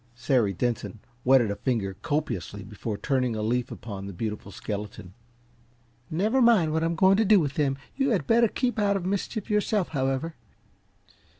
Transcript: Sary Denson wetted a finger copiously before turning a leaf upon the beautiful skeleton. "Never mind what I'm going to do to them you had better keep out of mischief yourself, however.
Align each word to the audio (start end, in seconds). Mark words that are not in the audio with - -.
Sary 0.15 0.51
Denson 0.51 0.99
wetted 1.23 1.51
a 1.51 1.55
finger 1.55 1.93
copiously 1.93 2.63
before 2.63 2.97
turning 2.97 3.35
a 3.35 3.43
leaf 3.43 3.69
upon 3.69 4.07
the 4.07 4.13
beautiful 4.13 4.51
skeleton. 4.51 5.13
"Never 6.09 6.41
mind 6.41 6.73
what 6.73 6.83
I'm 6.83 6.95
going 6.95 7.17
to 7.17 7.23
do 7.23 7.47
to 7.47 7.53
them 7.53 7.77
you 7.95 8.09
had 8.09 8.25
better 8.25 8.47
keep 8.47 8.79
out 8.79 8.97
of 8.97 9.05
mischief 9.05 9.47
yourself, 9.47 9.89
however. 9.89 10.33